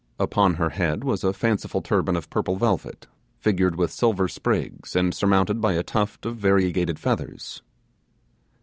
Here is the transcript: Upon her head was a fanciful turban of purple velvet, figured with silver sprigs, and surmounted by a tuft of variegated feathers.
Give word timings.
Upon 0.17 0.55
her 0.55 0.71
head 0.71 1.03
was 1.03 1.23
a 1.23 1.31
fanciful 1.31 1.83
turban 1.83 2.15
of 2.15 2.27
purple 2.31 2.55
velvet, 2.55 3.05
figured 3.37 3.75
with 3.75 3.91
silver 3.91 4.27
sprigs, 4.27 4.95
and 4.95 5.13
surmounted 5.13 5.61
by 5.61 5.73
a 5.73 5.83
tuft 5.83 6.25
of 6.25 6.37
variegated 6.37 6.97
feathers. 6.97 7.61